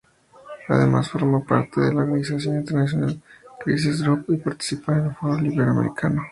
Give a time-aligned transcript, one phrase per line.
[0.67, 3.21] Además forma parte de la organización internacional
[3.63, 6.23] Crisis Group y participa del Foro Iberoamericano.